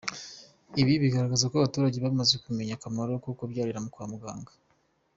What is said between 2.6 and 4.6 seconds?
akamaro ko kubyarira kwa muganga.